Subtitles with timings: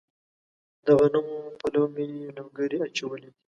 [0.85, 2.05] د غنمو په لو مې
[2.35, 3.39] لوګري اچولي دي.